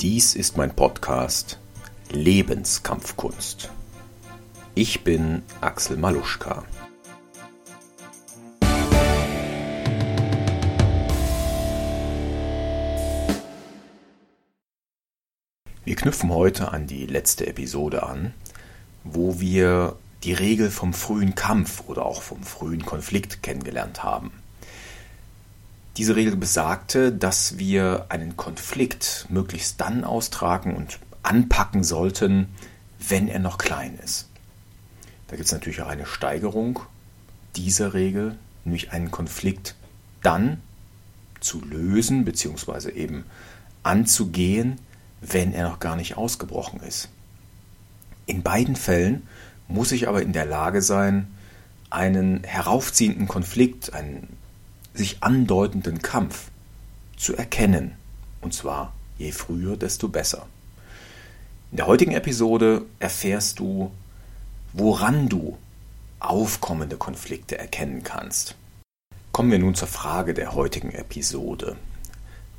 [0.00, 1.58] Dies ist mein Podcast
[2.10, 3.70] Lebenskampfkunst.
[4.74, 6.64] Ich bin Axel Maluschka.
[15.84, 18.34] Wir knüpfen heute an die letzte Episode an,
[19.04, 24.30] wo wir die Regel vom frühen Kampf oder auch vom frühen Konflikt kennengelernt haben.
[25.98, 32.46] Diese Regel besagte, dass wir einen Konflikt möglichst dann austragen und anpacken sollten,
[33.00, 34.28] wenn er noch klein ist.
[35.26, 36.78] Da gibt es natürlich auch eine Steigerung
[37.56, 39.74] dieser Regel, nämlich einen Konflikt
[40.22, 40.62] dann
[41.40, 42.90] zu lösen bzw.
[42.90, 43.24] eben
[43.82, 44.76] anzugehen,
[45.20, 47.08] wenn er noch gar nicht ausgebrochen ist.
[48.26, 49.26] In beiden Fällen
[49.66, 51.26] muss ich aber in der Lage sein,
[51.90, 54.37] einen heraufziehenden Konflikt, einen
[54.94, 56.50] sich andeutenden Kampf
[57.16, 57.92] zu erkennen.
[58.40, 60.46] Und zwar je früher, desto besser.
[61.70, 63.90] In der heutigen Episode erfährst du,
[64.72, 65.58] woran du
[66.20, 68.54] aufkommende Konflikte erkennen kannst.
[69.32, 71.76] Kommen wir nun zur Frage der heutigen Episode.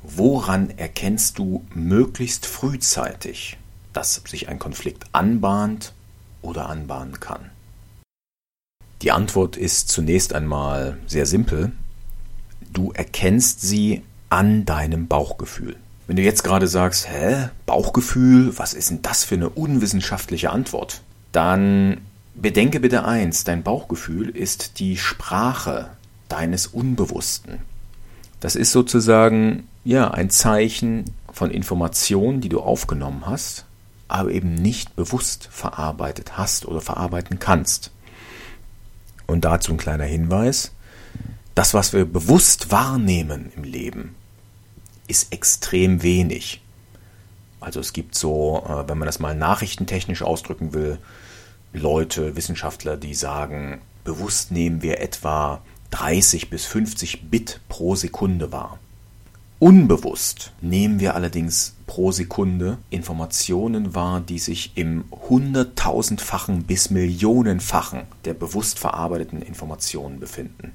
[0.02, 3.58] Woran erkennst du möglichst frühzeitig,
[3.92, 5.92] dass sich ein Konflikt anbahnt
[6.40, 7.50] oder anbahnen kann?
[9.02, 11.72] Die Antwort ist zunächst einmal sehr simpel.
[12.72, 15.76] Du erkennst sie an deinem Bauchgefühl.
[16.06, 21.02] Wenn du jetzt gerade sagst, hä, Bauchgefühl, was ist denn das für eine unwissenschaftliche Antwort?
[21.32, 21.98] Dann
[22.34, 25.90] bedenke bitte eins, dein Bauchgefühl ist die Sprache
[26.28, 27.58] deines Unbewussten.
[28.40, 33.66] Das ist sozusagen ja ein Zeichen von Informationen, die du aufgenommen hast,
[34.08, 37.90] aber eben nicht bewusst verarbeitet hast oder verarbeiten kannst.
[39.26, 40.72] Und dazu ein kleiner Hinweis.
[41.60, 44.14] Das, was wir bewusst wahrnehmen im Leben,
[45.08, 46.62] ist extrem wenig.
[47.60, 50.96] Also es gibt so, äh, wenn man das mal nachrichtentechnisch ausdrücken will,
[51.74, 55.60] Leute, Wissenschaftler, die sagen, bewusst nehmen wir etwa
[55.90, 58.78] 30 bis 50 Bit pro Sekunde wahr.
[59.58, 68.32] Unbewusst nehmen wir allerdings pro Sekunde Informationen wahr, die sich im hunderttausendfachen bis millionenfachen der
[68.32, 70.72] bewusst verarbeiteten Informationen befinden.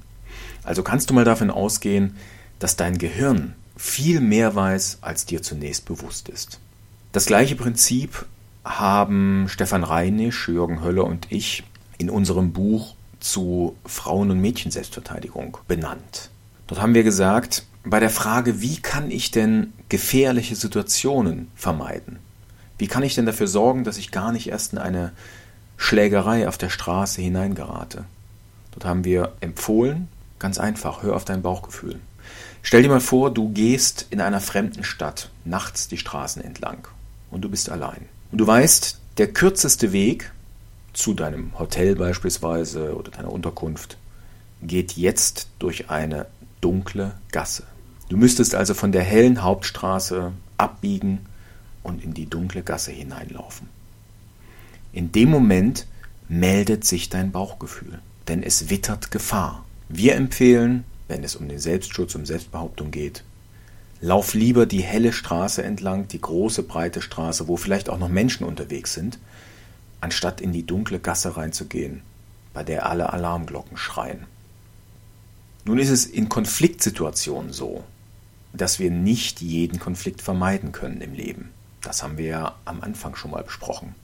[0.66, 2.16] Also kannst du mal davon ausgehen,
[2.58, 6.60] dass dein Gehirn viel mehr weiß, als dir zunächst bewusst ist.
[7.12, 8.26] Das gleiche Prinzip
[8.64, 11.62] haben Stefan Reinisch, Jürgen Höller und ich
[11.98, 16.30] in unserem Buch zu Frauen- und Mädchen-Selbstverteidigung benannt.
[16.66, 22.18] Dort haben wir gesagt, bei der Frage, wie kann ich denn gefährliche Situationen vermeiden?
[22.76, 25.12] Wie kann ich denn dafür sorgen, dass ich gar nicht erst in eine
[25.76, 28.04] Schlägerei auf der Straße hineingerate?
[28.72, 32.00] Dort haben wir empfohlen, Ganz einfach, hör auf dein Bauchgefühl.
[32.62, 36.88] Stell dir mal vor, du gehst in einer fremden Stadt nachts die Straßen entlang
[37.30, 38.06] und du bist allein.
[38.32, 40.32] Und du weißt, der kürzeste Weg
[40.92, 43.98] zu deinem Hotel beispielsweise oder deiner Unterkunft
[44.62, 46.26] geht jetzt durch eine
[46.60, 47.64] dunkle Gasse.
[48.08, 51.26] Du müsstest also von der hellen Hauptstraße abbiegen
[51.82, 53.68] und in die dunkle Gasse hineinlaufen.
[54.92, 55.86] In dem Moment
[56.28, 59.65] meldet sich dein Bauchgefühl, denn es wittert Gefahr.
[59.88, 63.22] Wir empfehlen, wenn es um den Selbstschutz, um Selbstbehauptung geht,
[64.00, 68.44] lauf lieber die helle Straße entlang, die große breite Straße, wo vielleicht auch noch Menschen
[68.44, 69.20] unterwegs sind,
[70.00, 72.02] anstatt in die dunkle Gasse reinzugehen,
[72.52, 74.26] bei der alle Alarmglocken schreien.
[75.64, 77.84] Nun ist es in Konfliktsituationen so,
[78.52, 81.50] dass wir nicht jeden Konflikt vermeiden können im Leben.
[81.80, 83.94] Das haben wir ja am Anfang schon mal besprochen.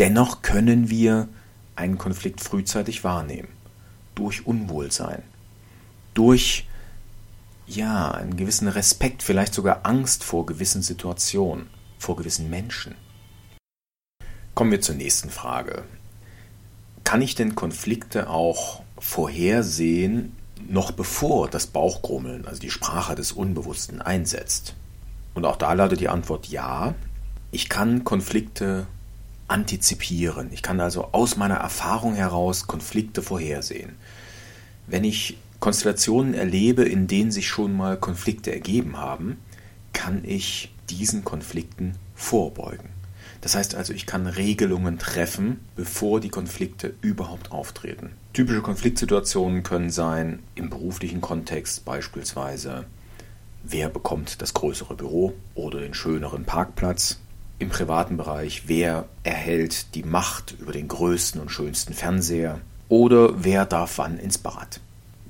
[0.00, 1.28] Dennoch können wir
[1.76, 3.48] einen Konflikt frühzeitig wahrnehmen
[4.14, 5.22] durch Unwohlsein,
[6.14, 6.66] durch
[7.66, 11.68] ja, einen gewissen Respekt, vielleicht sogar Angst vor gewissen Situationen,
[11.98, 12.94] vor gewissen Menschen.
[14.54, 15.84] Kommen wir zur nächsten Frage.
[17.04, 20.36] Kann ich denn Konflikte auch vorhersehen,
[20.68, 24.74] noch bevor das Bauchgrummeln, also die Sprache des Unbewussten, einsetzt?
[25.34, 26.94] Und auch da lautet die Antwort ja.
[27.50, 28.86] Ich kann Konflikte
[29.52, 30.48] antizipieren.
[30.50, 33.92] Ich kann also aus meiner Erfahrung heraus Konflikte vorhersehen.
[34.86, 39.36] Wenn ich Konstellationen erlebe, in denen sich schon mal Konflikte ergeben haben,
[39.92, 42.88] kann ich diesen Konflikten vorbeugen.
[43.42, 48.12] Das heißt also, ich kann Regelungen treffen, bevor die Konflikte überhaupt auftreten.
[48.32, 52.86] Typische Konfliktsituationen können sein, im beruflichen Kontext beispielsweise,
[53.62, 57.18] wer bekommt das größere Büro oder den schöneren Parkplatz,
[57.62, 63.64] im privaten Bereich, wer erhält die Macht über den größten und schönsten Fernseher oder wer
[63.64, 64.80] darf wann ins Bad.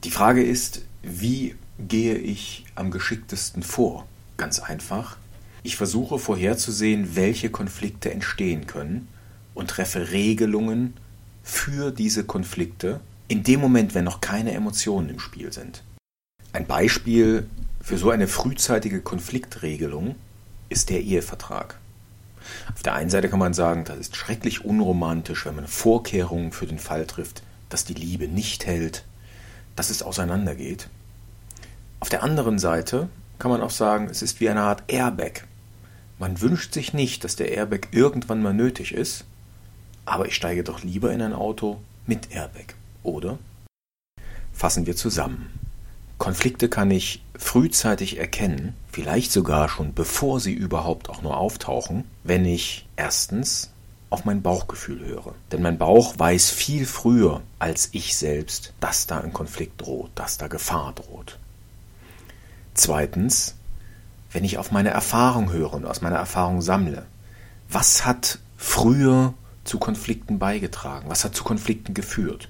[0.02, 4.06] Die Frage ist, wie gehe ich am geschicktesten vor?
[4.38, 5.18] Ganz einfach.
[5.62, 9.08] Ich versuche vorherzusehen, welche Konflikte entstehen können
[9.54, 10.94] und treffe Regelungen
[11.42, 15.84] für diese Konflikte in dem Moment, wenn noch keine Emotionen im Spiel sind.
[16.52, 17.46] Ein Beispiel
[17.82, 20.16] für so eine frühzeitige Konfliktregelung
[20.70, 21.78] ist der Ehevertrag.
[22.74, 26.66] Auf der einen Seite kann man sagen, das ist schrecklich unromantisch, wenn man Vorkehrungen für
[26.66, 29.04] den Fall trifft, dass die Liebe nicht hält,
[29.76, 30.88] dass es auseinandergeht.
[32.00, 33.08] Auf der anderen Seite
[33.38, 35.44] kann man auch sagen, es ist wie eine Art Airbag.
[36.18, 39.24] Man wünscht sich nicht, dass der Airbag irgendwann mal nötig ist,
[40.04, 43.38] aber ich steige doch lieber in ein Auto mit Airbag, oder?
[44.52, 45.61] Fassen wir zusammen.
[46.22, 52.44] Konflikte kann ich frühzeitig erkennen, vielleicht sogar schon bevor sie überhaupt auch nur auftauchen, wenn
[52.44, 53.72] ich erstens
[54.08, 55.34] auf mein Bauchgefühl höre.
[55.50, 60.38] Denn mein Bauch weiß viel früher als ich selbst, dass da ein Konflikt droht, dass
[60.38, 61.40] da Gefahr droht.
[62.74, 63.56] Zweitens,
[64.30, 67.04] wenn ich auf meine Erfahrung höre und aus meiner Erfahrung sammle.
[67.68, 69.34] Was hat früher
[69.64, 71.10] zu Konflikten beigetragen?
[71.10, 72.48] Was hat zu Konflikten geführt?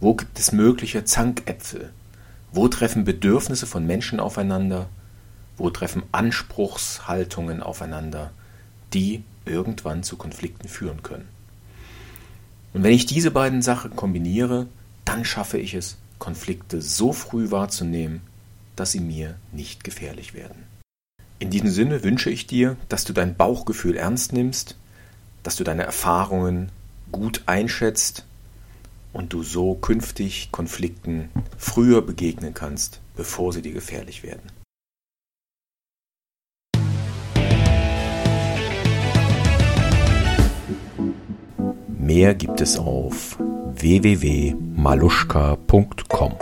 [0.00, 1.94] Wo gibt es mögliche Zankäpfel?
[2.56, 4.88] Wo treffen Bedürfnisse von Menschen aufeinander?
[5.58, 8.30] Wo treffen Anspruchshaltungen aufeinander,
[8.94, 11.28] die irgendwann zu Konflikten führen können?
[12.72, 14.68] Und wenn ich diese beiden Sachen kombiniere,
[15.04, 18.22] dann schaffe ich es, Konflikte so früh wahrzunehmen,
[18.74, 20.62] dass sie mir nicht gefährlich werden.
[21.38, 24.76] In diesem Sinne wünsche ich dir, dass du dein Bauchgefühl ernst nimmst,
[25.42, 26.72] dass du deine Erfahrungen
[27.12, 28.24] gut einschätzt
[29.16, 34.52] und du so künftig Konflikten früher begegnen kannst, bevor sie dir gefährlich werden.
[41.98, 43.38] Mehr gibt es auf
[43.74, 46.34] www.maluschka.com.